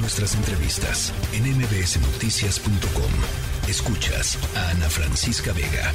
Nuestras 0.00 0.36
entrevistas 0.36 1.12
en 1.32 1.42
mbsnoticias.com. 1.58 3.10
Escuchas 3.68 4.38
a 4.56 4.70
Ana 4.70 4.88
Francisca 4.88 5.52
Vega. 5.52 5.92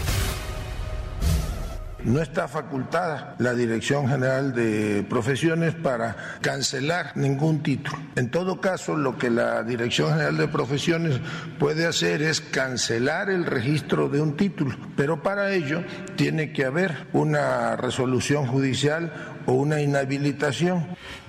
No 2.04 2.22
está 2.22 2.50
facultada 2.50 3.36
la 3.40 3.54
Dirección 3.54 4.10
General 4.10 4.54
de 4.54 5.06
Profesiones 5.10 5.74
para 5.74 6.18
cancelar 6.42 7.16
ningún 7.16 7.64
título. 7.64 7.98
En 8.18 8.30
todo 8.30 8.60
caso, 8.60 8.98
lo 8.98 9.18
que 9.18 9.30
la 9.30 9.64
Dirección 9.64 10.10
General 10.10 10.36
de 10.36 10.48
Profesiones 10.50 11.22
puede 11.58 11.86
hacer 11.86 12.22
es 12.22 12.42
cancelar 12.42 13.30
el 13.30 13.46
registro 13.46 14.10
de 14.10 14.20
un 14.20 14.36
título, 14.36 14.76
pero 14.98 15.24
para 15.24 15.54
ello 15.54 15.82
tiene 16.18 16.52
que 16.52 16.66
haber 16.66 17.08
una 17.14 17.78
resolución 17.78 18.48
judicial 18.48 19.14
o 19.46 19.54
una 19.54 19.80
inhabilitación. 19.80 20.88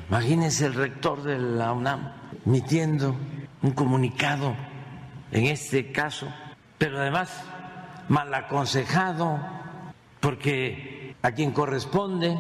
Imagínense 0.08 0.66
el 0.66 0.74
rector 0.74 1.22
de 1.22 1.38
la 1.38 1.72
UNAM 1.72 2.23
emitiendo 2.46 3.16
un 3.62 3.70
comunicado 3.72 4.54
en 5.32 5.46
este 5.46 5.90
caso, 5.90 6.28
pero 6.78 7.00
además 7.00 7.44
mal 8.08 8.32
aconsejado 8.34 9.40
porque 10.20 11.14
a 11.22 11.32
quien 11.32 11.52
corresponde 11.52 12.38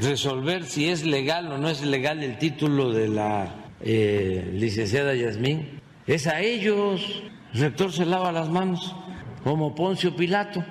resolver 0.00 0.64
si 0.64 0.88
es 0.88 1.04
legal 1.04 1.52
o 1.52 1.58
no 1.58 1.68
es 1.68 1.82
legal 1.82 2.22
el 2.22 2.38
título 2.38 2.92
de 2.92 3.08
la 3.08 3.54
eh, 3.80 4.50
licenciada 4.52 5.14
Yasmín, 5.14 5.80
es 6.06 6.26
a 6.26 6.40
ellos. 6.40 7.22
El 7.52 7.60
rector 7.60 7.92
se 7.92 8.06
lava 8.06 8.32
las 8.32 8.48
manos 8.48 8.96
como 9.42 9.74
Poncio 9.74 10.16
Pilato. 10.16 10.64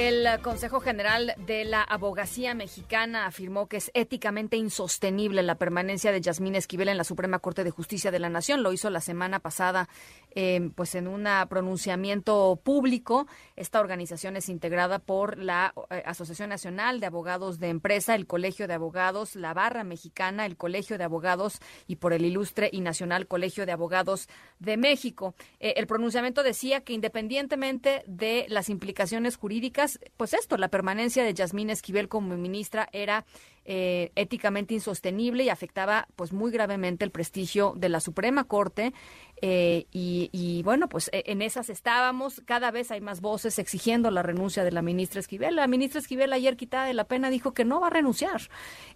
El 0.00 0.40
Consejo 0.40 0.80
General 0.80 1.34
de 1.46 1.66
la 1.66 1.82
Abogacía 1.82 2.54
Mexicana 2.54 3.26
afirmó 3.26 3.68
que 3.68 3.76
es 3.76 3.90
éticamente 3.92 4.56
insostenible 4.56 5.42
la 5.42 5.56
permanencia 5.56 6.10
de 6.10 6.22
Yasmín 6.22 6.54
Esquivel 6.54 6.88
en 6.88 6.96
la 6.96 7.04
Suprema 7.04 7.38
Corte 7.38 7.64
de 7.64 7.70
Justicia 7.70 8.10
de 8.10 8.18
la 8.18 8.30
Nación. 8.30 8.62
Lo 8.62 8.72
hizo 8.72 8.88
la 8.88 9.02
semana 9.02 9.40
pasada, 9.40 9.90
eh, 10.32 10.70
pues 10.74 10.94
en 10.94 11.08
un 11.08 11.26
pronunciamiento 11.48 12.60
público. 12.62 13.26
Esta 13.56 13.80
organización 13.80 14.36
es 14.36 14.48
integrada 14.48 14.98
por 14.98 15.38
la 15.38 15.72
eh, 15.90 16.02
Asociación 16.06 16.50
Nacional 16.50 17.00
de 17.00 17.06
Abogados 17.06 17.58
de 17.58 17.68
Empresa, 17.68 18.14
el 18.14 18.26
Colegio 18.26 18.66
de 18.68 18.74
Abogados, 18.74 19.36
la 19.36 19.54
Barra 19.54 19.84
Mexicana, 19.84 20.46
el 20.46 20.56
Colegio 20.56 20.98
de 20.98 21.04
Abogados 21.04 21.58
y 21.86 21.96
por 21.96 22.12
el 22.12 22.24
Ilustre 22.24 22.70
y 22.72 22.80
Nacional 22.80 23.26
Colegio 23.26 23.66
de 23.66 23.72
Abogados 23.72 24.28
de 24.58 24.76
México. 24.76 25.34
Eh, 25.58 25.74
el 25.76 25.86
pronunciamiento 25.86 26.42
decía 26.42 26.80
que 26.80 26.92
independientemente 26.92 28.02
de 28.06 28.46
las 28.48 28.68
implicaciones 28.68 29.36
jurídicas 29.36 29.98
pues 30.16 30.34
esto, 30.34 30.56
la 30.56 30.68
permanencia 30.68 31.24
de 31.24 31.34
Yasmín 31.34 31.70
Esquivel 31.70 32.08
como 32.08 32.36
ministra 32.36 32.88
era 32.92 33.24
eh, 33.66 34.10
éticamente 34.16 34.74
insostenible 34.74 35.44
y 35.44 35.48
afectaba 35.48 36.08
pues 36.16 36.32
muy 36.32 36.50
gravemente 36.50 37.04
el 37.04 37.10
prestigio 37.10 37.74
de 37.76 37.88
la 37.88 38.00
Suprema 38.00 38.44
Corte 38.44 38.94
eh, 39.42 39.86
y, 39.92 40.62
bueno 40.64 40.88
pues 40.88 41.08
e, 41.12 41.24
en 41.26 41.42
esas 41.42 41.70
estábamos. 41.70 42.42
Cada 42.44 42.70
vez 42.70 42.90
hay 42.90 43.00
más 43.00 43.20
voces 43.20 43.58
exigiendo 43.58 44.10
la 44.10 44.22
renuncia 44.22 44.64
de 44.64 44.72
la 44.72 44.82
ministra 44.82 45.20
Esquivel. 45.20 45.56
La 45.56 45.66
ministra 45.66 46.00
Esquivel 46.00 46.32
ayer 46.32 46.56
quitada 46.56 46.86
de 46.86 46.94
la 46.94 47.04
pena 47.04 47.30
dijo 47.30 47.52
que 47.52 47.64
no 47.64 47.80
va 47.80 47.88
a 47.88 47.90
renunciar. 47.90 48.42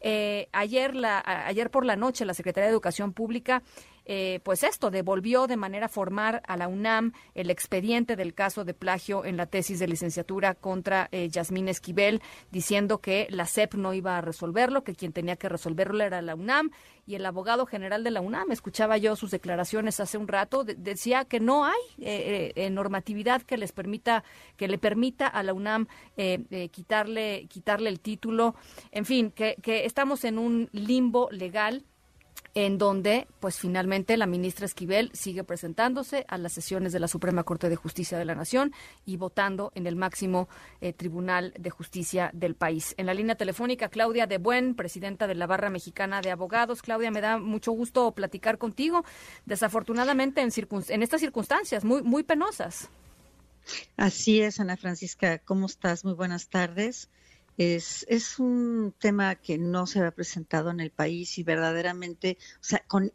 Eh, 0.00 0.48
ayer 0.52 0.94
la 0.94 1.22
ayer 1.46 1.70
por 1.70 1.84
la 1.84 1.96
noche 1.96 2.24
la 2.24 2.34
Secretaría 2.34 2.66
de 2.66 2.72
Educación 2.72 3.12
Pública 3.12 3.62
eh, 4.06 4.40
pues 4.42 4.62
esto, 4.62 4.90
devolvió 4.90 5.46
de 5.46 5.56
manera 5.56 5.88
formal 5.88 6.42
a 6.46 6.56
la 6.56 6.68
UNAM 6.68 7.12
el 7.34 7.50
expediente 7.50 8.16
del 8.16 8.34
caso 8.34 8.64
de 8.64 8.74
plagio 8.74 9.24
en 9.24 9.36
la 9.36 9.46
tesis 9.46 9.78
de 9.78 9.88
licenciatura 9.88 10.54
contra 10.54 11.08
eh, 11.10 11.28
Yasmín 11.30 11.68
Esquivel, 11.68 12.20
diciendo 12.50 12.98
que 12.98 13.26
la 13.30 13.46
SEP 13.46 13.74
no 13.74 13.94
iba 13.94 14.18
a 14.18 14.20
resolverlo, 14.20 14.84
que 14.84 14.94
quien 14.94 15.12
tenía 15.12 15.36
que 15.36 15.48
resolverlo 15.48 16.04
era 16.04 16.20
la 16.20 16.34
UNAM 16.34 16.70
y 17.06 17.14
el 17.14 17.24
abogado 17.24 17.66
general 17.66 18.04
de 18.04 18.10
la 18.10 18.20
UNAM, 18.20 18.52
escuchaba 18.52 18.98
yo 18.98 19.16
sus 19.16 19.30
declaraciones 19.30 20.00
hace 20.00 20.18
un 20.18 20.28
rato, 20.28 20.64
decía 20.64 21.24
que 21.24 21.40
no 21.40 21.64
hay 21.64 21.80
eh, 21.98 22.68
normatividad 22.70 23.42
que 23.42 23.56
les 23.56 23.72
permita, 23.72 24.24
que 24.56 24.68
le 24.68 24.78
permita 24.78 25.26
a 25.26 25.42
la 25.42 25.52
UNAM 25.52 25.86
quitarle, 26.70 27.46
quitarle 27.48 27.90
el 27.90 28.00
título, 28.00 28.54
en 28.90 29.04
fin, 29.04 29.30
que, 29.30 29.56
que 29.62 29.84
estamos 29.84 30.24
en 30.24 30.38
un 30.38 30.68
limbo 30.72 31.28
legal 31.30 31.84
en 32.54 32.78
donde, 32.78 33.26
pues 33.40 33.58
finalmente, 33.58 34.16
la 34.16 34.26
ministra 34.26 34.64
Esquivel 34.64 35.10
sigue 35.12 35.42
presentándose 35.42 36.24
a 36.28 36.38
las 36.38 36.52
sesiones 36.52 36.92
de 36.92 37.00
la 37.00 37.08
Suprema 37.08 37.42
Corte 37.42 37.68
de 37.68 37.76
Justicia 37.76 38.16
de 38.16 38.24
la 38.24 38.36
Nación 38.36 38.72
y 39.04 39.16
votando 39.16 39.72
en 39.74 39.86
el 39.86 39.96
máximo 39.96 40.48
eh, 40.80 40.92
Tribunal 40.92 41.52
de 41.58 41.70
Justicia 41.70 42.30
del 42.32 42.54
país. 42.54 42.94
En 42.96 43.06
la 43.06 43.14
línea 43.14 43.34
telefónica, 43.34 43.88
Claudia 43.88 44.26
de 44.26 44.38
Buen, 44.38 44.76
presidenta 44.76 45.26
de 45.26 45.34
la 45.34 45.46
Barra 45.46 45.68
Mexicana 45.68 46.20
de 46.20 46.30
Abogados. 46.30 46.80
Claudia, 46.80 47.10
me 47.10 47.20
da 47.20 47.38
mucho 47.38 47.72
gusto 47.72 48.12
platicar 48.12 48.58
contigo. 48.58 49.04
Desafortunadamente, 49.46 50.40
en, 50.40 50.50
en 50.88 51.02
estas 51.02 51.20
circunstancias 51.20 51.84
muy, 51.84 52.02
muy 52.02 52.22
penosas. 52.22 52.88
Así 53.96 54.40
es, 54.42 54.60
Ana 54.60 54.76
Francisca. 54.76 55.38
¿Cómo 55.38 55.66
estás? 55.66 56.04
Muy 56.04 56.14
buenas 56.14 56.48
tardes. 56.48 57.08
Es, 57.56 58.04
es 58.08 58.38
un 58.38 58.94
tema 58.98 59.36
que 59.36 59.58
no 59.58 59.86
se 59.86 60.00
había 60.00 60.10
presentado 60.10 60.70
en 60.70 60.80
el 60.80 60.90
país 60.90 61.38
y 61.38 61.44
verdaderamente, 61.44 62.38
o 62.60 62.64
sea, 62.64 62.82
con, 62.88 63.12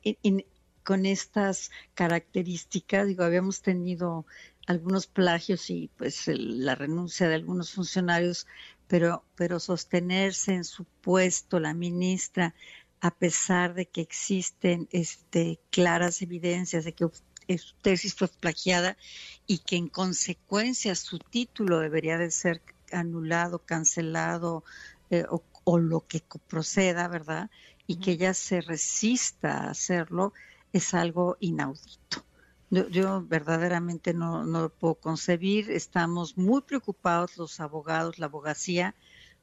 con 0.84 1.06
estas 1.06 1.72
características, 1.94 3.08
digo, 3.08 3.24
habíamos 3.24 3.62
tenido 3.62 4.26
algunos 4.66 5.08
plagios 5.08 5.70
y 5.70 5.90
pues 5.98 6.28
la 6.28 6.76
renuncia 6.76 7.28
de 7.28 7.36
algunos 7.36 7.72
funcionarios, 7.72 8.48
pero, 8.88 9.24
pero 9.36 9.60
sostenerse 9.60 10.54
en 10.54 10.64
su 10.64 10.86
puesto 10.86 11.60
la 11.60 11.74
ministra, 11.74 12.56
a 13.02 13.12
pesar 13.12 13.74
de 13.74 13.88
que 13.88 14.02
existen 14.02 14.88
este, 14.92 15.60
claras 15.70 16.22
evidencias 16.22 16.86
de 16.86 16.94
que 16.94 17.08
su 17.58 17.76
tesis 17.82 18.14
fue 18.14 18.28
plagiada 18.28 18.98
y 19.48 19.60
que 19.60 19.76
en 19.76 19.90
consecuencia 19.90 20.96
su 20.96 21.20
título 21.20 21.80
debería 21.80 22.18
de 22.18 22.32
ser 22.32 22.62
anulado, 22.92 23.60
cancelado 23.60 24.64
eh, 25.10 25.26
o, 25.30 25.78
lo 25.78 26.02
que 26.08 26.24
proceda, 26.48 27.08
¿verdad? 27.08 27.50
Y 27.86 27.98
que 28.00 28.12
ella 28.12 28.34
se 28.34 28.62
resista 28.62 29.66
a 29.66 29.70
hacerlo 29.72 30.34
es 30.74 30.94
algo 30.94 31.38
inaudito. 31.40 32.26
Yo, 32.70 33.24
verdaderamente 33.26 34.14
no, 34.14 34.46
no, 34.46 34.62
lo 34.62 34.70
puedo 34.70 34.96
concebir. 34.96 35.72
Estamos 35.72 36.38
muy 36.38 36.62
preocupados 36.62 37.38
los 37.38 37.60
abogados, 37.60 38.20
la 38.20 38.28
abogacía, 38.28 38.96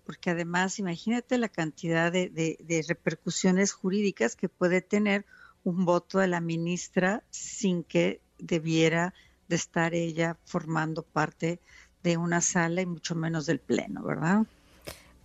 porque 0.05 0.31
además 0.31 0.79
imagínate 0.79 1.39
la 1.39 1.49
cantidad 1.49 2.13
de, 2.13 2.29
de 2.31 2.85
repercusiones 2.87 3.73
jurídicas 3.73 4.37
que 4.37 4.49
puede 4.49 4.81
tener 4.81 5.27
un 5.65 5.85
voto 5.85 6.21
de 6.21 6.29
la 6.29 6.41
ministra 6.41 7.25
sin 7.31 7.83
que 7.83 8.21
debiera 8.39 9.15
de 9.49 9.57
estar 9.57 9.95
ella 9.95 10.39
formando 10.45 11.03
parte 11.03 11.61
de 12.07 12.17
una 12.17 12.41
sala 12.41 12.83
y 12.83 12.87
mucho 12.87 13.17
menos 13.17 13.47
del 13.47 13.59
pleno, 13.59 14.01
¿verdad? 14.05 14.45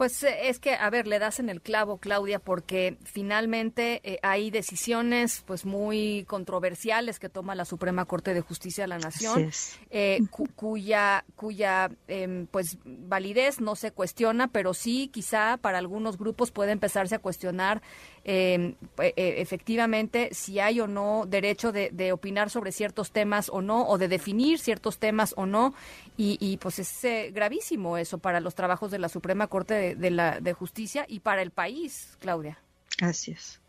Pues 0.01 0.23
eh, 0.23 0.49
es 0.49 0.57
que, 0.57 0.73
a 0.73 0.89
ver, 0.89 1.05
le 1.05 1.19
das 1.19 1.39
en 1.39 1.47
el 1.47 1.61
clavo, 1.61 1.99
Claudia, 1.99 2.39
porque 2.39 2.97
finalmente 3.03 4.01
eh, 4.03 4.17
hay 4.23 4.49
decisiones 4.49 5.43
pues 5.45 5.63
muy 5.63 6.25
controversiales 6.27 7.19
que 7.19 7.29
toma 7.29 7.53
la 7.53 7.65
Suprema 7.65 8.05
Corte 8.05 8.33
de 8.33 8.41
Justicia 8.41 8.85
de 8.85 8.87
la 8.87 8.97
Nación, 8.97 9.51
eh, 9.91 10.21
cuya 10.55 11.23
cuya 11.35 11.91
em, 12.07 12.47
pues 12.47 12.79
validez 12.83 13.61
no 13.61 13.75
se 13.75 13.91
cuestiona, 13.91 14.47
pero 14.47 14.73
sí 14.73 15.07
quizá 15.13 15.57
para 15.57 15.77
algunos 15.77 16.17
grupos 16.17 16.49
puede 16.49 16.71
empezarse 16.71 17.13
a 17.13 17.19
cuestionar 17.19 17.83
em, 18.23 18.75
efectivamente 18.97 20.29
si 20.33 20.59
hay 20.59 20.79
o 20.79 20.87
no 20.87 21.25
derecho 21.25 21.71
de, 21.71 22.11
opinar 22.11 22.49
sobre 22.49 22.71
ciertos 22.71 23.11
temas 23.11 23.49
o 23.49 23.61
no, 23.61 23.87
o 23.87 23.97
de 23.97 24.07
definir 24.07 24.59
ciertos 24.59 24.97
temas 24.99 25.33
o 25.37 25.45
no, 25.45 25.73
y, 26.17 26.37
y 26.39 26.57
pues 26.57 26.79
es 26.79 27.33
gravísimo 27.33 27.97
eso 27.97 28.17
para 28.17 28.39
los 28.39 28.55
trabajos 28.55 28.91
de 28.91 28.99
la 28.99 29.09
Suprema 29.09 29.47
Corte 29.47 29.95
de 29.95 30.01
de, 30.01 30.11
la 30.11 30.39
de 30.41 30.53
justicia 30.53 31.05
y 31.07 31.21
para 31.21 31.41
el 31.41 31.51
país, 31.51 32.17
Claudia. 32.19 32.59
Así 32.99 33.31
es. 33.31 33.61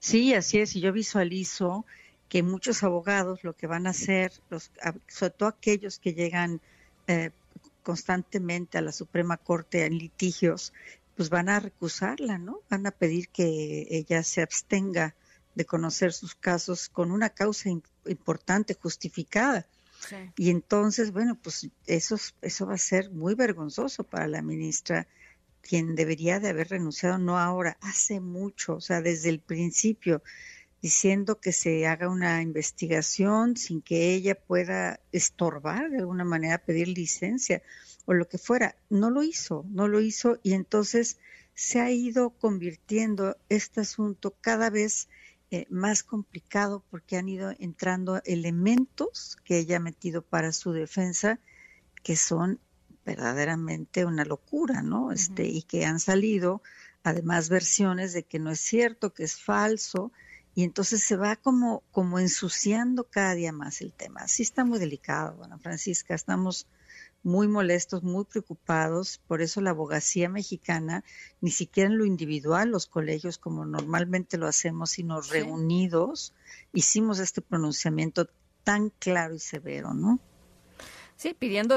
Sí, 0.00 0.34
así 0.34 0.58
es. 0.58 0.74
Y 0.74 0.80
yo 0.80 0.92
visualizo 0.92 1.84
que 2.28 2.42
muchos 2.42 2.82
abogados 2.82 3.44
lo 3.44 3.54
que 3.54 3.66
van 3.66 3.86
a 3.86 3.90
hacer, 3.90 4.32
los, 4.50 4.70
sobre 5.06 5.30
todo 5.30 5.48
aquellos 5.48 5.98
que 5.98 6.14
llegan 6.14 6.60
eh, 7.06 7.30
constantemente 7.82 8.78
a 8.78 8.80
la 8.80 8.92
Suprema 8.92 9.36
Corte 9.36 9.84
en 9.84 9.98
litigios, 9.98 10.72
pues 11.16 11.30
van 11.30 11.48
a 11.48 11.60
recusarla, 11.60 12.38
¿no? 12.38 12.60
Van 12.68 12.86
a 12.86 12.90
pedir 12.90 13.28
que 13.28 13.86
ella 13.90 14.22
se 14.22 14.42
abstenga 14.42 15.14
de 15.54 15.64
conocer 15.64 16.12
sus 16.12 16.34
casos 16.34 16.88
con 16.88 17.10
una 17.10 17.30
causa 17.30 17.70
importante, 18.06 18.74
justificada. 18.74 19.66
Y 20.36 20.50
entonces, 20.50 21.12
bueno, 21.12 21.38
pues 21.40 21.68
eso, 21.86 22.16
eso 22.42 22.66
va 22.66 22.74
a 22.74 22.78
ser 22.78 23.10
muy 23.10 23.34
vergonzoso 23.34 24.04
para 24.04 24.26
la 24.26 24.42
ministra 24.42 25.06
quien 25.62 25.94
debería 25.94 26.40
de 26.40 26.50
haber 26.50 26.68
renunciado, 26.68 27.16
no 27.16 27.38
ahora, 27.38 27.78
hace 27.80 28.20
mucho, 28.20 28.76
o 28.76 28.80
sea, 28.82 29.00
desde 29.00 29.30
el 29.30 29.40
principio, 29.40 30.22
diciendo 30.82 31.40
que 31.40 31.52
se 31.52 31.86
haga 31.86 32.10
una 32.10 32.42
investigación 32.42 33.56
sin 33.56 33.80
que 33.80 34.12
ella 34.14 34.34
pueda 34.34 35.00
estorbar 35.10 35.88
de 35.90 36.00
alguna 36.00 36.24
manera, 36.24 36.58
pedir 36.58 36.88
licencia 36.88 37.62
o 38.06 38.14
lo 38.14 38.28
que 38.28 38.38
fuera. 38.38 38.76
No 38.90 39.10
lo 39.10 39.22
hizo, 39.22 39.64
no 39.68 39.88
lo 39.88 40.00
hizo 40.00 40.38
y 40.42 40.52
entonces 40.52 41.18
se 41.54 41.80
ha 41.80 41.90
ido 41.90 42.30
convirtiendo 42.30 43.36
este 43.48 43.80
asunto 43.80 44.34
cada 44.40 44.70
vez 44.70 45.08
eh, 45.50 45.66
más 45.70 46.02
complicado 46.02 46.84
porque 46.90 47.16
han 47.16 47.28
ido 47.28 47.54
entrando 47.58 48.20
elementos 48.24 49.36
que 49.44 49.58
ella 49.58 49.76
ha 49.76 49.80
metido 49.80 50.22
para 50.22 50.52
su 50.52 50.72
defensa 50.72 51.38
que 52.02 52.16
son 52.16 52.58
verdaderamente 53.04 54.04
una 54.04 54.24
locura, 54.24 54.82
¿no? 54.82 55.12
Este, 55.12 55.46
y 55.46 55.62
que 55.62 55.84
han 55.84 56.00
salido 56.00 56.62
además 57.02 57.50
versiones 57.50 58.12
de 58.14 58.22
que 58.22 58.38
no 58.38 58.50
es 58.50 58.60
cierto, 58.60 59.12
que 59.12 59.24
es 59.24 59.36
falso, 59.36 60.10
y 60.54 60.62
entonces 60.62 61.02
se 61.02 61.16
va 61.16 61.36
como, 61.36 61.82
como 61.90 62.18
ensuciando 62.18 63.04
cada 63.04 63.34
día 63.34 63.52
más 63.52 63.80
el 63.80 63.92
tema. 63.92 64.26
Sí 64.28 64.42
está 64.42 64.64
muy 64.64 64.78
delicado, 64.78 65.36
bueno, 65.36 65.58
Francisca, 65.58 66.14
estamos 66.14 66.66
muy 67.24 67.48
molestos, 67.48 68.02
muy 68.02 68.24
preocupados, 68.24 69.20
por 69.26 69.42
eso 69.42 69.60
la 69.60 69.70
abogacía 69.70 70.28
mexicana, 70.28 71.02
ni 71.40 71.50
siquiera 71.50 71.90
en 71.90 71.98
lo 71.98 72.04
individual, 72.04 72.70
los 72.70 72.86
colegios 72.86 73.38
como 73.38 73.64
normalmente 73.64 74.38
lo 74.38 74.46
hacemos, 74.46 74.90
sino 74.90 75.20
reunidos, 75.22 76.34
hicimos 76.72 77.18
este 77.18 77.40
pronunciamiento 77.40 78.28
tan 78.62 78.90
claro 78.90 79.34
y 79.34 79.40
severo, 79.40 79.94
¿no? 79.94 80.20
Sí, 81.16 81.32
pidiendo, 81.32 81.76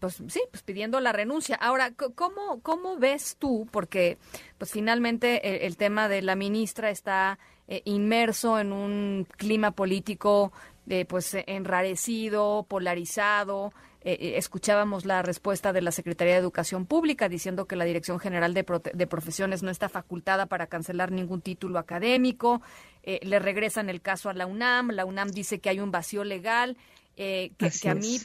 pues 0.00 0.22
sí, 0.28 0.40
pues 0.50 0.62
pidiendo 0.62 0.98
la 1.00 1.12
renuncia. 1.12 1.56
Ahora, 1.56 1.92
¿cómo, 1.92 2.60
cómo 2.62 2.96
ves 2.96 3.36
tú? 3.38 3.68
Porque, 3.70 4.16
pues 4.56 4.72
finalmente 4.72 5.66
el, 5.66 5.76
tema 5.76 6.08
de 6.08 6.22
la 6.22 6.36
ministra 6.36 6.90
está 6.90 7.38
eh, 7.68 7.82
inmerso 7.84 8.58
en 8.58 8.72
un 8.72 9.26
clima 9.36 9.72
político, 9.72 10.52
eh, 10.88 11.04
pues 11.04 11.36
enrarecido, 11.46 12.64
polarizado. 12.66 13.72
Eh, 14.04 14.34
escuchábamos 14.36 15.04
la 15.04 15.22
respuesta 15.22 15.72
de 15.72 15.82
la 15.82 15.92
Secretaría 15.92 16.34
de 16.34 16.40
Educación 16.40 16.86
Pública 16.86 17.28
diciendo 17.28 17.66
que 17.66 17.76
la 17.76 17.84
Dirección 17.84 18.18
General 18.18 18.54
de, 18.54 18.64
de 18.94 19.06
Profesiones 19.06 19.62
no 19.62 19.70
está 19.70 19.88
facultada 19.88 20.46
para 20.46 20.66
cancelar 20.66 21.12
ningún 21.12 21.40
título 21.40 21.78
académico. 21.78 22.62
le 23.04 23.38
regresan 23.38 23.90
el 23.90 24.00
caso 24.00 24.28
a 24.28 24.34
la 24.34 24.46
UNAM. 24.46 24.90
La 24.90 25.04
UNAM 25.04 25.30
dice 25.30 25.58
que 25.60 25.70
hay 25.70 25.80
un 25.80 25.90
vacío 25.90 26.24
legal. 26.24 26.76
Eh, 27.16 27.52
que, 27.58 27.88
a 27.88 27.94
mí 27.94 28.20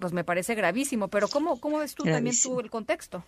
pues 0.00 0.12
me 0.12 0.24
parece 0.24 0.54
gravísimo, 0.54 1.08
pero 1.08 1.28
¿cómo, 1.28 1.60
cómo 1.60 1.78
ves 1.78 1.94
tú 1.94 2.04
también 2.04 2.34
tú 2.40 2.60
el 2.60 2.70
contexto? 2.70 3.24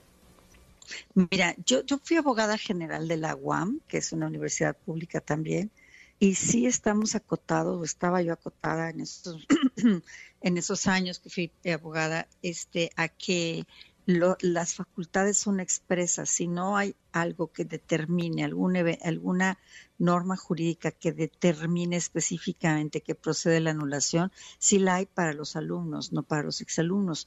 Mira, 1.15 1.55
yo, 1.65 1.85
yo 1.85 1.99
fui 1.99 2.17
abogada 2.17 2.57
general 2.57 3.09
de 3.09 3.17
la 3.17 3.35
UAM, 3.35 3.81
que 3.87 3.99
es 3.99 4.13
una 4.13 4.27
universidad 4.27 4.77
pública 4.77 5.21
también, 5.21 5.71
y 6.19 6.35
sí 6.37 6.67
estamos 6.67 7.15
acotados, 7.15 7.81
o 7.81 7.85
estaba 7.85 8.23
yo 8.23 8.33
acotada 8.33 8.91
en 8.91 9.01
esos, 9.01 9.47
en 10.41 10.57
esos 10.57 10.87
años 10.87 11.19
que 11.19 11.31
fui 11.31 11.53
abogada, 11.73 12.29
este, 12.43 12.91
a 12.97 13.09
que 13.09 13.67
las 14.07 14.75
facultades 14.75 15.39
son 15.39 15.61
expresas. 15.61 16.29
Si 16.29 16.47
no 16.47 16.77
hay 16.77 16.95
algo 17.13 17.53
que 17.53 17.65
determine, 17.65 18.45
alguna, 18.45 18.83
alguna 19.03 19.59
norma 19.99 20.37
jurídica 20.37 20.91
que 20.91 21.13
determine 21.13 21.97
específicamente 21.97 23.01
que 23.01 23.15
procede 23.15 23.61
la 23.61 23.71
anulación, 23.71 24.31
sí 24.59 24.79
la 24.79 24.97
hay 24.97 25.07
para 25.07 25.33
los 25.33 25.57
alumnos, 25.57 26.13
no 26.13 26.23
para 26.23 26.43
los 26.43 26.61
exalumnos. 26.61 27.27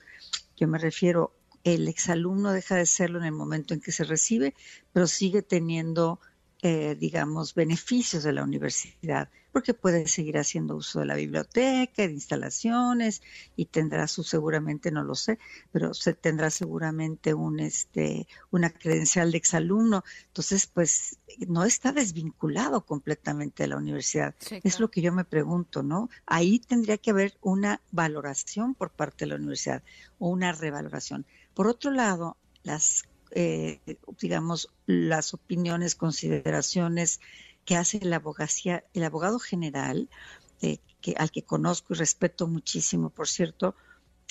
Yo 0.55 0.67
me 0.67 0.77
refiero, 0.77 1.33
el 1.63 1.87
exalumno 1.87 2.51
deja 2.51 2.75
de 2.75 2.85
serlo 2.85 3.19
en 3.19 3.25
el 3.25 3.31
momento 3.31 3.73
en 3.73 3.81
que 3.81 3.91
se 3.91 4.03
recibe, 4.03 4.53
pero 4.93 5.07
sigue 5.07 5.41
teniendo 5.41 6.19
eh, 6.63 6.95
digamos, 6.99 7.53
beneficios 7.53 8.23
de 8.23 8.33
la 8.33 8.43
universidad, 8.43 9.29
porque 9.51 9.75
puede 9.75 10.07
seguir 10.07 10.39
haciendo 10.39 10.75
uso 10.75 10.99
de 10.99 11.05
la 11.05 11.15
biblioteca, 11.15 12.07
de 12.07 12.13
instalaciones, 12.13 13.21
y 13.55 13.65
tendrá 13.65 14.07
su 14.07 14.23
seguramente, 14.23 14.91
no 14.91 15.03
lo 15.03 15.13
sé, 15.13 15.37
pero 15.71 15.93
se 15.93 16.13
tendrá 16.15 16.49
seguramente 16.49 17.33
un 17.33 17.59
este 17.59 18.27
una 18.49 18.71
credencial 18.71 19.31
de 19.31 19.37
exalumno. 19.37 20.03
Entonces, 20.27 20.65
pues 20.67 21.17
no 21.47 21.63
está 21.63 21.91
desvinculado 21.91 22.85
completamente 22.85 23.63
de 23.63 23.67
la 23.67 23.77
universidad. 23.77 24.35
Es 24.63 24.79
lo 24.79 24.89
que 24.89 25.01
yo 25.01 25.13
me 25.13 25.25
pregunto, 25.25 25.83
¿no? 25.83 26.09
Ahí 26.25 26.59
tendría 26.59 26.97
que 26.97 27.11
haber 27.11 27.37
una 27.41 27.81
valoración 27.91 28.73
por 28.73 28.91
parte 28.91 29.25
de 29.25 29.29
la 29.29 29.35
universidad 29.35 29.83
o 30.17 30.29
una 30.29 30.53
revaloración. 30.53 31.25
Por 31.53 31.67
otro 31.67 31.91
lado, 31.91 32.37
las 32.63 33.05
eh, 33.31 33.79
digamos, 34.19 34.69
las 34.85 35.33
opiniones, 35.33 35.95
consideraciones 35.95 37.19
que 37.65 37.75
hace 37.75 37.99
la 38.01 38.17
abogacía, 38.17 38.83
el 38.93 39.03
abogado 39.03 39.39
general, 39.39 40.09
eh, 40.61 40.77
que, 41.01 41.15
al 41.17 41.31
que 41.31 41.43
conozco 41.43 41.93
y 41.93 41.97
respeto 41.97 42.47
muchísimo, 42.47 43.09
por 43.09 43.27
cierto, 43.27 43.75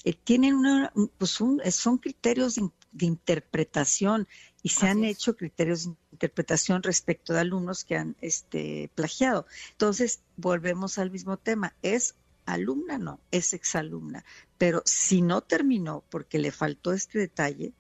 eh, 0.05 0.15
tienen 0.15 0.55
una, 0.55 0.93
pues 1.19 1.31
son 1.31 1.99
criterios 1.99 2.55
de, 2.55 3.07
interpretación 3.07 4.27
y 4.63 4.71
se 4.71 4.87
han 4.87 5.05
hecho 5.05 5.37
criterios 5.37 5.85
de 5.85 5.95
interpretación 6.13 6.83
respecto 6.83 7.33
de 7.33 7.41
alumnos 7.41 7.85
que 7.85 7.97
han 7.97 8.17
este, 8.21 8.91
plagiado. 8.95 9.47
Entonces, 9.73 10.21
volvemos 10.37 10.99
al 10.99 11.11
mismo 11.11 11.37
tema, 11.37 11.75
es 11.83 12.15
alumna, 12.47 12.99
no, 12.99 13.21
es 13.31 13.53
exalumna, 13.53 14.25
pero 14.57 14.83
si 14.85 15.21
no 15.21 15.41
terminó 15.43 16.05
porque 16.09 16.39
le 16.39 16.53
faltó 16.53 16.93
este 16.93 17.19
detalle, 17.19 17.73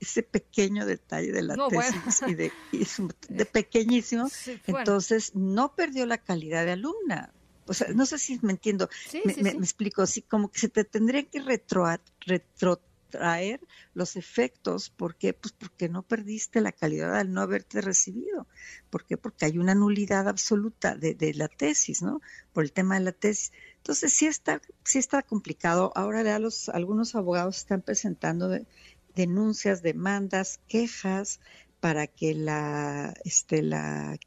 ese 0.00 0.22
pequeño 0.22 0.86
detalle 0.86 1.30
de 1.30 1.42
la 1.42 1.68
tesis 1.68 2.22
y 2.26 2.34
de, 2.34 2.52
de 3.28 3.44
pequeñoísimo, 3.44 4.28
entonces 4.66 5.34
no 5.34 5.74
perdió 5.74 6.06
la 6.06 6.18
calidad 6.18 6.64
de 6.64 6.72
alumna. 6.72 7.32
O 7.66 7.74
sea, 7.74 7.88
no 7.94 8.06
sé 8.06 8.18
si 8.18 8.40
me 8.42 8.52
entiendo, 8.52 8.88
me, 9.24 9.50
explico, 9.50 10.04
sí, 10.06 10.22
como 10.22 10.50
que 10.50 10.58
se 10.58 10.68
te 10.68 10.84
tendría 10.84 11.22
que 11.22 11.40
retrotraer 12.26 13.60
los 13.94 14.16
efectos, 14.16 14.90
¿por 14.90 15.14
qué? 15.14 15.34
Pues 15.34 15.52
porque 15.52 15.88
no 15.88 16.02
perdiste 16.02 16.60
la 16.60 16.72
calidad 16.72 17.14
al 17.16 17.32
no 17.32 17.42
haberte 17.42 17.80
recibido. 17.80 18.48
¿Por 18.88 19.04
qué? 19.04 19.16
Porque 19.16 19.44
hay 19.44 19.58
una 19.58 19.74
nulidad 19.74 20.28
absoluta 20.28 20.96
de, 20.96 21.14
de 21.14 21.34
la 21.34 21.46
tesis, 21.46 22.02
¿no? 22.02 22.20
Por 22.52 22.64
el 22.64 22.72
tema 22.72 22.98
de 22.98 23.04
la 23.04 23.12
tesis. 23.12 23.52
Entonces 23.76 24.12
sí 24.12 24.26
está, 24.26 24.60
sí 24.84 24.98
está 24.98 25.22
complicado. 25.22 25.92
Ahora 25.94 26.22
ya 26.22 26.38
los, 26.38 26.68
algunos 26.70 27.14
abogados 27.14 27.58
están 27.58 27.82
presentando 27.82 28.48
de, 28.48 28.66
denuncias, 29.14 29.82
demandas, 29.82 30.60
quejas 30.68 31.40
para 31.80 32.06
que 32.06 32.34
la 32.34 33.14
este 33.24 33.62
la 33.62 34.18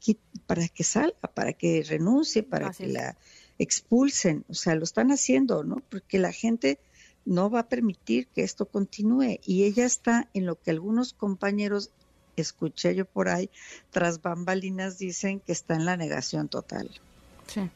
para 0.46 0.68
que 0.68 0.84
salga, 0.84 1.28
para 1.34 1.52
que 1.52 1.84
renuncie, 1.88 2.42
para 2.42 2.70
que 2.72 2.86
la 2.88 3.16
expulsen, 3.58 4.44
o 4.48 4.54
sea, 4.54 4.74
lo 4.74 4.84
están 4.84 5.12
haciendo, 5.12 5.62
¿no? 5.62 5.76
Porque 5.88 6.18
la 6.18 6.32
gente 6.32 6.78
no 7.24 7.50
va 7.50 7.60
a 7.60 7.68
permitir 7.68 8.26
que 8.28 8.42
esto 8.42 8.66
continúe 8.66 9.38
y 9.44 9.64
ella 9.64 9.86
está 9.86 10.28
en 10.34 10.46
lo 10.46 10.60
que 10.60 10.70
algunos 10.70 11.12
compañeros 11.12 11.90
escuché 12.36 12.94
yo 12.94 13.04
por 13.04 13.28
ahí 13.28 13.48
tras 13.90 14.20
bambalinas 14.20 14.98
dicen 14.98 15.40
que 15.40 15.52
está 15.52 15.74
en 15.74 15.84
la 15.84 15.96
negación 15.96 16.48
total. 16.48 16.90
Sí. 17.46 17.70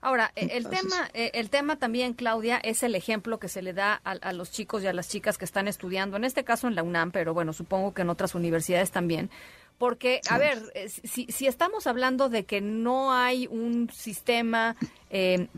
Ahora, 0.00 0.32
e, 0.34 0.56
el 0.56 0.68
tema, 0.68 1.10
e, 1.14 1.30
el 1.34 1.50
tema 1.50 1.76
también, 1.76 2.14
Claudia, 2.14 2.58
es 2.62 2.82
el 2.82 2.94
ejemplo 2.94 3.38
que 3.38 3.48
se 3.48 3.62
le 3.62 3.72
da 3.72 3.94
a, 3.94 4.32
los 4.32 4.50
chicos 4.50 4.82
y 4.82 4.86
a 4.86 4.92
las 4.92 5.08
chicas 5.08 5.38
que 5.38 5.44
están 5.44 5.68
estudiando, 5.68 6.16
en 6.16 6.24
este 6.24 6.44
caso 6.44 6.68
en 6.68 6.74
la 6.74 6.82
UNAM, 6.82 7.10
pero 7.10 7.34
bueno, 7.34 7.52
supongo 7.52 7.94
que 7.94 8.02
en 8.02 8.10
otras 8.10 8.34
universidades 8.34 8.90
también. 8.90 9.30
Porque, 9.78 10.20
a 10.28 10.36
ver, 10.36 10.58
eh, 10.74 10.90
si, 10.90 11.24
si, 11.32 11.46
estamos 11.46 11.86
hablando 11.86 12.28
de 12.28 12.44
que 12.44 12.60
no 12.60 13.14
hay 13.14 13.46
un 13.46 13.88
sistema, 13.90 14.76
eh, 15.08 15.48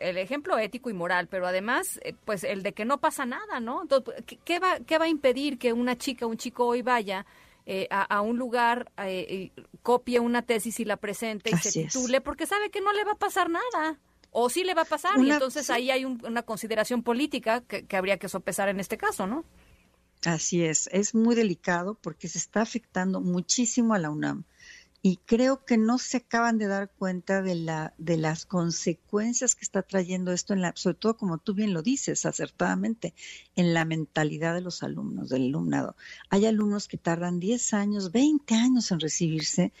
el 0.00 0.18
ejemplo 0.18 0.56
ético 0.56 0.88
y 0.88 0.92
moral, 0.92 1.26
pero 1.26 1.48
además, 1.48 1.98
eh, 2.04 2.14
pues 2.24 2.44
el 2.44 2.62
de 2.62 2.74
que 2.74 2.84
no 2.84 2.98
pasa 2.98 3.26
nada, 3.26 3.58
¿no? 3.58 3.82
Entonces, 3.82 4.22
¿qué, 4.44 4.60
va, 4.60 4.78
¿qué 4.86 4.98
va 4.98 5.06
a 5.06 5.08
impedir 5.08 5.58
que 5.58 5.72
una 5.72 5.98
chica, 5.98 6.26
un 6.26 6.36
chico 6.36 6.64
hoy 6.64 6.82
vaya 6.82 7.26
eh, 7.72 7.86
a, 7.88 8.20
un 8.20 8.36
lugar, 8.36 8.90
eh, 8.98 9.52
copie 9.84 10.18
una 10.18 10.42
tesis 10.42 10.80
y 10.80 10.84
la 10.84 10.96
presente 10.96 11.50
y 11.52 11.56
se 11.56 11.70
titule, 11.70 12.20
porque 12.20 12.44
sabe 12.44 12.68
que 12.68 12.80
no 12.80 12.92
le 12.92 13.04
va 13.04 13.12
a 13.12 13.18
pasar 13.18 13.48
nada. 13.48 14.00
O 14.32 14.50
sí 14.50 14.64
le 14.64 14.74
va 14.74 14.82
a 14.82 14.86
pasar, 14.86 15.16
y 15.22 15.30
entonces 15.30 15.70
ahí 15.70 15.88
hay 15.92 16.04
una 16.04 16.42
consideración 16.42 17.04
política 17.04 17.60
que, 17.60 17.86
que 17.86 17.96
habría 17.96 18.18
que 18.18 18.28
sopesar 18.28 18.68
en 18.68 18.80
este 18.80 18.96
caso, 18.96 19.28
¿no? 19.28 19.44
Así 20.24 20.64
es, 20.64 20.88
es 20.92 21.14
muy 21.14 21.36
delicado 21.36 21.94
porque 21.94 22.26
se 22.26 22.38
está 22.38 22.60
afectando 22.60 23.20
muchísimo 23.20 23.94
a 23.94 24.00
la 24.00 24.10
UNAM 24.10 24.42
y 25.02 25.16
creo 25.24 25.64
que 25.64 25.78
no 25.78 25.98
se 25.98 26.18
acaban 26.18 26.58
de 26.58 26.66
dar 26.66 26.90
cuenta 26.90 27.40
de 27.40 27.54
la 27.54 27.94
de 27.96 28.18
las 28.18 28.44
consecuencias 28.44 29.54
que 29.54 29.64
está 29.64 29.82
trayendo 29.82 30.32
esto 30.32 30.52
en 30.52 30.60
la 30.60 30.72
sobre 30.76 30.96
todo 30.96 31.16
como 31.16 31.38
tú 31.38 31.54
bien 31.54 31.72
lo 31.72 31.82
dices 31.82 32.26
acertadamente 32.26 33.14
en 33.56 33.72
la 33.72 33.86
mentalidad 33.86 34.54
de 34.54 34.60
los 34.60 34.82
alumnos 34.82 35.30
del 35.30 35.44
alumnado. 35.46 35.96
Hay 36.28 36.44
alumnos 36.44 36.86
que 36.86 36.98
tardan 36.98 37.40
10 37.40 37.72
años 37.74 38.12
20 38.12 38.54
años 38.54 38.90
en 38.90 39.00
recibirse 39.00 39.72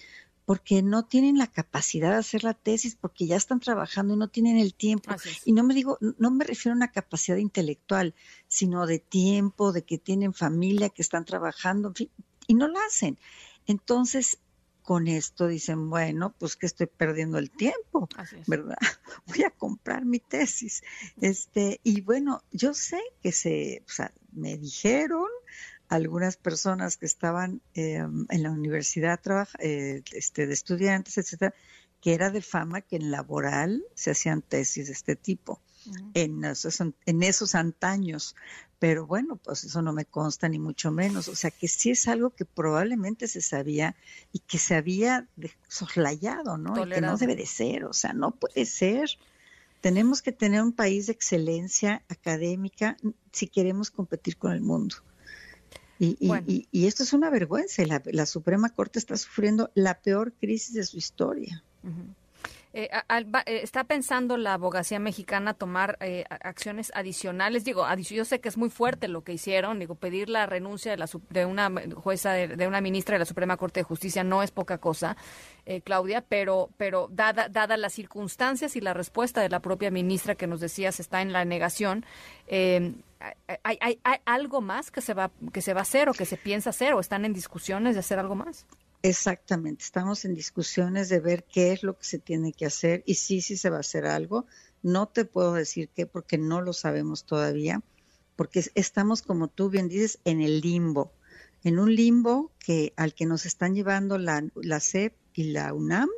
porque 0.46 0.82
no 0.82 1.04
tienen 1.04 1.36
la 1.36 1.46
capacidad 1.46 2.12
de 2.12 2.16
hacer 2.16 2.42
la 2.42 2.54
tesis 2.54 2.96
porque 2.98 3.26
ya 3.26 3.36
están 3.36 3.60
trabajando 3.60 4.14
y 4.14 4.16
no 4.16 4.28
tienen 4.28 4.56
el 4.56 4.74
tiempo. 4.74 5.14
Y 5.44 5.52
no 5.52 5.64
me 5.64 5.74
digo 5.74 5.98
no 6.00 6.30
me 6.30 6.46
refiero 6.46 6.72
a 6.72 6.76
una 6.76 6.92
capacidad 6.92 7.36
intelectual 7.36 8.14
sino 8.48 8.86
de 8.86 9.00
tiempo 9.00 9.72
de 9.72 9.82
que 9.82 9.98
tienen 9.98 10.32
familia 10.32 10.88
que 10.88 11.02
están 11.02 11.26
trabajando 11.26 11.92
y 12.46 12.54
no 12.54 12.68
la 12.68 12.80
hacen. 12.86 13.18
Entonces 13.66 14.38
con 14.82 15.08
esto 15.08 15.46
dicen, 15.46 15.90
bueno, 15.90 16.34
pues 16.38 16.56
que 16.56 16.66
estoy 16.66 16.86
perdiendo 16.86 17.38
el 17.38 17.50
tiempo, 17.50 18.08
¿verdad? 18.46 18.78
Voy 19.26 19.44
a 19.44 19.50
comprar 19.50 20.04
mi 20.04 20.20
tesis. 20.20 20.82
Este, 21.20 21.80
y 21.82 22.00
bueno, 22.00 22.42
yo 22.50 22.74
sé 22.74 23.00
que 23.22 23.32
se, 23.32 23.82
o 23.86 23.90
sea, 23.90 24.12
me 24.32 24.56
dijeron, 24.56 25.28
algunas 25.90 26.36
personas 26.36 26.96
que 26.96 27.06
estaban 27.06 27.60
em, 27.74 28.24
en 28.30 28.42
la 28.44 28.50
universidad 28.52 29.20
eh, 29.58 30.02
este, 30.12 30.46
de 30.46 30.54
estudiantes, 30.54 31.18
etcétera, 31.18 31.52
que 32.00 32.14
era 32.14 32.30
de 32.30 32.40
fama 32.40 32.80
que 32.80 32.96
en 32.96 33.10
laboral 33.10 33.84
se 33.94 34.12
hacían 34.12 34.40
tesis 34.40 34.86
de 34.86 34.92
este 34.92 35.16
tipo, 35.16 35.60
en, 36.14 36.44
esos, 36.44 36.80
en 36.80 37.22
esos 37.22 37.54
antaños. 37.54 38.34
Pero 38.78 39.06
bueno, 39.06 39.36
pues 39.36 39.64
eso 39.64 39.82
no 39.82 39.92
me 39.92 40.06
consta 40.06 40.48
ni 40.48 40.58
mucho 40.58 40.90
menos. 40.90 41.28
O 41.28 41.34
sea 41.34 41.50
que 41.50 41.68
sí 41.68 41.90
es 41.90 42.08
algo 42.08 42.30
que 42.30 42.44
probablemente 42.44 43.28
se 43.28 43.42
sabía 43.42 43.94
y 44.32 44.38
que 44.38 44.58
se 44.58 44.74
había 44.74 45.28
soslayado, 45.68 46.56
¿no? 46.56 46.86
Y 46.86 46.90
que 46.90 47.00
no 47.00 47.16
debe 47.16 47.36
de 47.36 47.46
ser, 47.46 47.84
o 47.84 47.92
sea, 47.92 48.12
no 48.14 48.30
puede 48.30 48.64
ser. 48.64 49.10
Tenemos 49.82 50.22
que 50.22 50.32
tener 50.32 50.62
un 50.62 50.72
país 50.72 51.06
de 51.06 51.12
excelencia 51.12 52.02
académica 52.08 52.96
si 53.32 53.48
queremos 53.48 53.90
competir 53.90 54.36
con 54.36 54.52
el 54.52 54.60
mundo. 54.60 54.96
Y, 55.98 56.66
y, 56.72 56.86
esto 56.86 57.02
es 57.02 57.12
una 57.12 57.28
vergüenza. 57.28 57.84
La, 57.84 58.02
la 58.06 58.24
Suprema 58.24 58.70
Corte 58.70 58.98
está 58.98 59.18
sufriendo 59.18 59.70
la 59.74 60.00
peor 60.00 60.32
crisis 60.32 60.72
de 60.72 60.84
su 60.84 60.96
historia. 60.96 61.62
Eh, 62.72 62.88
eh, 62.92 63.60
¿Está 63.62 63.82
pensando 63.84 64.36
la 64.36 64.54
abogacía 64.54 65.00
mexicana 65.00 65.54
tomar 65.54 65.96
eh, 66.00 66.24
acciones 66.28 66.92
adicionales? 66.94 67.64
Digo, 67.64 67.84
yo 67.96 68.24
sé 68.24 68.40
que 68.40 68.48
es 68.48 68.56
muy 68.56 68.70
fuerte 68.70 69.08
lo 69.08 69.24
que 69.24 69.32
hicieron, 69.32 69.80
digo, 69.80 69.96
pedir 69.96 70.28
la 70.28 70.46
renuncia 70.46 70.92
de, 70.92 70.96
la, 70.96 71.08
de 71.30 71.46
una 71.46 71.70
jueza, 71.96 72.32
de, 72.32 72.66
una 72.68 72.80
ministra 72.80 73.14
de 73.14 73.20
la 73.20 73.24
Suprema 73.24 73.56
Corte 73.56 73.80
de 73.80 73.84
Justicia 73.84 74.22
no 74.22 74.42
es 74.42 74.52
poca 74.52 74.78
cosa, 74.78 75.16
Claudia, 75.84 76.22
pero, 76.22 76.70
pero 76.76 77.08
dada, 77.10 77.76
las 77.76 77.92
circunstancias 77.92 78.76
y 78.76 78.80
la 78.80 78.94
respuesta 78.94 79.40
de 79.40 79.48
la 79.48 79.60
propia 79.60 79.90
ministra 79.90 80.34
que 80.34 80.46
nos 80.46 80.60
decías 80.60 81.00
está 81.00 81.22
en 81.22 81.32
la 81.32 81.44
negación, 81.44 82.04
¿hay, 82.48 83.78
hay, 83.80 84.00
hay 84.02 84.16
algo 84.24 84.60
más 84.60 84.90
que 84.90 85.00
se, 85.00 85.14
va, 85.14 85.30
que 85.52 85.60
se 85.60 85.74
va 85.74 85.80
a 85.80 85.82
hacer 85.82 86.08
o 86.08 86.12
que 86.12 86.24
se 86.24 86.36
piensa 86.36 86.70
hacer 86.70 86.94
o 86.94 87.00
están 87.00 87.24
en 87.24 87.32
discusiones 87.32 87.94
de 87.94 88.00
hacer 88.00 88.18
algo 88.18 88.34
más? 88.34 88.66
Exactamente, 89.02 89.84
estamos 89.84 90.24
en 90.26 90.34
discusiones 90.34 91.08
de 91.08 91.20
ver 91.20 91.44
qué 91.44 91.72
es 91.72 91.82
lo 91.82 91.96
que 91.96 92.04
se 92.04 92.18
tiene 92.18 92.52
que 92.52 92.66
hacer 92.66 93.02
y 93.06 93.14
sí, 93.14 93.40
sí 93.40 93.56
se 93.56 93.70
va 93.70 93.78
a 93.78 93.80
hacer 93.80 94.04
algo. 94.04 94.46
No 94.82 95.06
te 95.08 95.24
puedo 95.24 95.54
decir 95.54 95.88
qué 95.88 96.06
porque 96.06 96.36
no 96.36 96.60
lo 96.60 96.72
sabemos 96.74 97.24
todavía, 97.24 97.82
porque 98.36 98.64
estamos, 98.74 99.22
como 99.22 99.48
tú 99.48 99.70
bien 99.70 99.88
dices, 99.88 100.18
en 100.24 100.42
el 100.42 100.60
limbo, 100.60 101.12
en 101.64 101.78
un 101.78 101.94
limbo 101.94 102.52
que 102.58 102.92
al 102.96 103.14
que 103.14 103.26
nos 103.26 103.46
están 103.46 103.74
llevando 103.74 104.18
la, 104.18 104.44
la 104.54 104.80
CEP 104.80 105.14
y 105.34 105.52
la 105.52 105.72
UNAM 105.72 106.08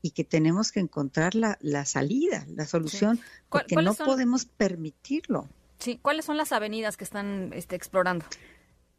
y 0.00 0.10
que 0.10 0.24
tenemos 0.24 0.72
que 0.72 0.80
encontrar 0.80 1.34
la, 1.34 1.58
la 1.60 1.84
salida, 1.84 2.46
la 2.48 2.66
solución, 2.66 3.20
porque 3.48 3.76
no 3.76 3.94
podemos 3.94 4.44
permitirlo. 4.44 5.48
Sí, 5.78 5.98
¿cuáles 6.00 6.24
son 6.24 6.36
las 6.36 6.52
avenidas 6.52 6.96
que 6.96 7.04
están 7.04 7.52
este, 7.54 7.76
explorando? 7.76 8.24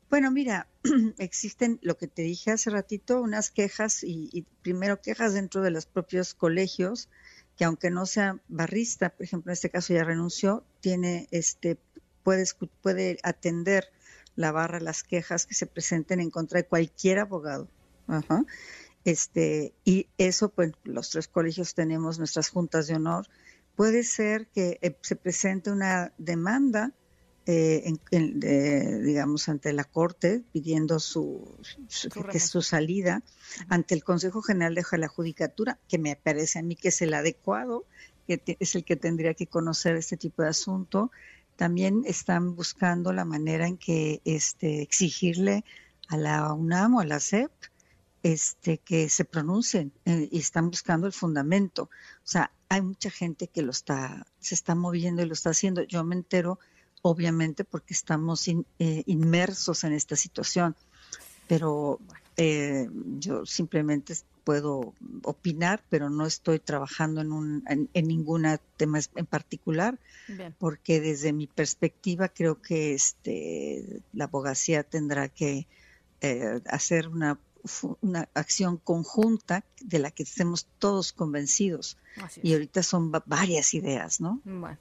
Bueno, 0.10 0.32
mira, 0.32 0.68
existen 1.18 1.80
lo 1.82 1.98
que 1.98 2.08
te 2.08 2.22
dije 2.22 2.52
hace 2.52 2.70
ratito, 2.70 3.22
unas 3.22 3.50
quejas 3.50 4.04
y, 4.04 4.46
primero 4.62 5.02
quejas 5.02 5.34
dentro 5.34 5.62
de 5.62 5.72
los 5.72 5.86
propios 5.86 6.34
colegios, 6.34 7.10
que 7.58 7.66
aunque 7.66 7.90
no 7.90 8.06
sea 8.06 8.40
barrista, 8.48 9.10
por 9.10 9.26
ejemplo, 9.26 9.52
en 9.52 9.54
este 9.54 9.70
caso 9.70 9.94
ya 9.94 10.04
renunció, 10.04 10.64
tiene 10.82 11.28
este 11.32 11.78
puede, 12.24 12.46
puede 12.82 13.18
atender 13.24 13.86
la 14.36 14.52
barra 14.52 14.80
las 14.80 15.04
quejas 15.04 15.46
que 15.46 15.54
se 15.54 15.66
presenten 15.66 16.20
en 16.20 16.30
contra 16.30 16.60
de 16.60 16.68
cualquier 16.68 17.20
abogado. 17.20 17.70
Este, 19.06 19.74
y 19.86 20.08
eso, 20.18 20.50
pues, 20.50 20.74
los 20.84 21.12
tres 21.12 21.28
colegios 21.28 21.76
tenemos 21.76 22.18
nuestras 22.18 22.50
juntas 22.50 22.88
de 22.88 22.96
honor. 22.96 23.28
Puede 23.76 24.04
ser 24.04 24.48
que 24.48 24.80
eh, 24.82 24.98
se 25.02 25.16
presente 25.16 25.72
una 25.72 26.14
demanda 26.18 26.92
eh, 27.48 29.00
digamos, 29.04 29.50
ante 29.50 29.72
la 29.74 29.84
Corte 29.84 30.44
pidiendo 30.52 31.00
su, 31.00 31.58
que 32.32 32.40
su 32.40 32.62
salida 32.62 33.22
ante 33.70 33.94
el 33.94 34.04
Consejo 34.04 34.42
General 34.42 34.74
de 34.74 34.84
la 34.98 35.08
Judicatura, 35.08 35.80
que 35.88 36.00
me 36.00 36.16
parece 36.16 36.60
a 36.60 36.64
mí 36.64 36.76
que 36.76 36.88
es 36.88 37.02
el 37.02 37.14
adecuado, 37.14 37.86
que 38.28 38.58
es 38.60 38.76
el 38.76 38.84
que 38.84 38.96
tendría 38.96 39.36
que 39.36 39.48
conocer 39.48 39.96
este 39.96 40.18
tipo 40.18 40.42
de 40.42 40.50
asunto. 40.50 41.12
También 41.56 42.04
están 42.06 42.56
buscando 42.56 43.14
la 43.14 43.26
manera 43.26 43.68
en 43.68 43.78
que 43.78 44.22
este, 44.26 44.82
exigirle 44.82 45.64
a 46.08 46.18
la 46.18 46.52
UNAM 46.54 46.96
o 46.96 47.00
a 47.00 47.06
la 47.06 47.20
CEP 47.20 47.52
este, 48.24 48.80
que 48.80 49.08
se 49.10 49.24
pronuncien 49.24 49.94
eh, 50.06 50.28
y 50.32 50.40
están 50.40 50.72
buscando 50.72 51.06
el 51.06 51.14
fundamento. 51.14 51.84
O 51.84 52.28
sea, 52.28 52.52
hay 52.70 52.82
mucha 52.82 53.12
gente 53.12 53.48
que 53.48 53.62
lo 53.62 53.70
está, 53.70 54.26
se 54.40 54.56
está 54.56 54.74
moviendo 54.74 55.22
y 55.22 55.28
lo 55.28 55.34
está 55.34 55.52
haciendo. 55.52 55.84
Yo 55.84 56.04
me 56.04 56.16
entero 56.16 56.60
obviamente 57.08 57.64
porque 57.64 57.94
estamos 57.94 58.48
eh, 58.48 59.04
inmersos 59.06 59.84
en 59.84 59.94
esta 59.94 60.16
situación. 60.16 60.76
Pero 61.48 62.00
eh, 62.36 62.90
yo 63.20 63.46
simplemente 63.46 64.16
puedo 64.44 64.96
opinar, 65.24 65.84
pero 65.92 66.10
no 66.10 66.26
estoy 66.26 66.58
trabajando 66.58 67.22
en, 67.22 67.32
un, 67.32 67.64
en, 67.68 68.08
ningún 68.08 68.48
tema 68.76 69.00
en 69.16 69.26
particular, 69.28 70.00
porque 70.58 71.00
desde 71.00 71.32
mi 71.32 71.46
perspectiva 71.46 72.28
creo 72.28 72.60
que 72.60 72.96
este, 72.96 74.02
la 74.12 74.24
abogacía 74.26 74.82
tendrá 74.82 75.30
que 75.30 75.68
eh, 76.22 76.60
hacer 76.66 77.08
una 77.08 77.38
una 78.02 78.30
acción 78.34 78.78
conjunta 78.78 79.64
de 79.82 80.00
la 80.00 80.12
que 80.12 80.24
estemos 80.24 80.68
todos 80.80 81.14
convencidos. 81.14 81.98
Y 82.42 82.54
ahorita 82.54 82.82
son 82.84 83.12
varias 83.26 83.74
ideas, 83.74 84.22
¿no? 84.22 84.40
Bueno, 84.46 84.78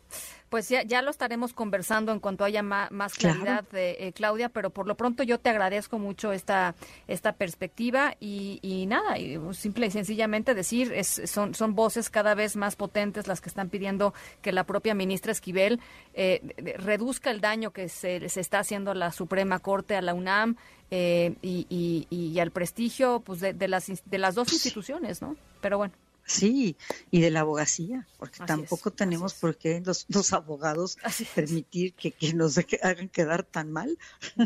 pues 0.49 0.69
ya, 0.69 0.83
ya 0.83 1.03
lo 1.03 1.11
estaremos 1.11 1.53
conversando 1.53 2.13
en 2.13 2.21
cuanto 2.21 2.45
haya 2.45 2.63
más, 2.63 3.15
claridad, 3.15 3.65
eh, 3.73 4.13
Claudia, 4.15 4.49
pero 4.49 4.71
por 4.71 4.87
lo 4.87 4.97
pronto 4.97 5.23
yo 5.23 5.39
te 5.39 5.51
agradezco 5.51 5.99
mucho 5.99 6.33
esta, 6.33 6.75
esta 7.09 7.33
perspectiva 7.33 8.17
y, 8.21 8.61
y 8.63 8.87
nada, 8.87 9.19
y 9.19 9.39
simple 9.53 9.87
y 9.87 9.91
sencillamente 9.91 10.55
decir, 10.55 10.93
es, 10.93 11.23
son, 11.27 11.55
son 11.55 11.75
voces 11.75 12.11
cada 12.11 12.35
vez 12.35 12.57
más 12.57 12.77
potentes 12.77 13.27
las 13.27 13.41
que 13.41 13.49
están 13.49 13.69
pidiendo 13.69 14.15
que 14.43 14.53
la 14.53 14.65
propia 14.65 14.95
ministra 14.95 15.33
Esquivel 15.33 15.81
eh, 16.15 16.41
reduzca 16.79 17.31
el 17.31 17.41
daño 17.41 17.73
que 17.73 17.89
se, 17.89 18.29
se 18.29 18.41
está 18.41 18.61
haciendo 18.61 18.93
a 18.93 18.95
la 18.95 19.13
Suprema 19.13 19.59
Corte, 19.59 19.97
a 19.97 20.03
la 20.03 20.15
UNAM, 20.15 20.57
eh, 20.91 21.35
y, 21.43 22.07
y, 22.11 22.39
al 22.39 22.53
prestigio 22.53 23.21
pues 23.21 23.41
de, 23.41 23.53
de, 23.53 23.67
las, 23.67 23.87
de 24.05 24.19
las 24.19 24.35
dos 24.35 24.53
instituciones, 24.53 25.23
¿no? 25.23 25.37
Pero 25.61 25.79
bueno. 25.79 25.95
Sí, 26.27 26.77
y 27.11 27.21
de 27.21 27.31
la 27.31 27.41
abogacía, 27.41 28.07
porque 28.19 28.39
tampoco 28.47 28.91
tenemos 28.91 29.35
por 29.35 29.59
qué 29.59 29.83
los, 29.85 30.07
los 30.09 30.33
abogados 30.33 30.97
permitir 31.35 31.93
que, 31.95 32.13
que, 32.13 32.33
nos 32.33 32.57
hagan 32.83 33.09
quedar 33.11 33.43
tan 33.43 33.71
mal. 33.71 33.99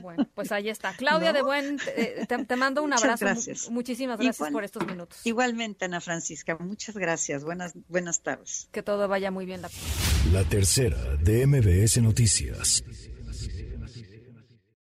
Bueno, 0.03 0.29
pues 0.35 0.51
ahí 0.51 0.69
está. 0.69 0.93
Claudia 0.97 1.33
de 1.33 1.43
Buen, 1.43 1.79
te, 1.79 2.27
te, 2.27 2.57
mando 2.57 2.83
un 2.83 2.93
abrazo. 2.93 3.25
Gracias. 3.25 3.71
Muchísimas 3.71 4.19
gracias 4.19 4.51
por 4.51 4.65
estos 4.65 4.87
minutos. 4.87 5.21
Igualmente, 5.25 5.85
Ana 5.85 6.01
Francisca, 6.01 6.57
muchas 6.59 6.97
gracias. 6.97 7.45
Buenas, 7.45 7.75
buenas 7.89 8.23
tardes. 8.23 8.69
Que 8.73 8.83
todo 8.83 9.07
vaya 9.07 9.31
muy 9.31 9.47
bien. 9.47 9.63
La, 9.63 9.71
la 10.33 10.45
tercera 10.45 10.99
de 11.17 11.47
MBS 11.47 12.03
Noticias. 12.03 12.83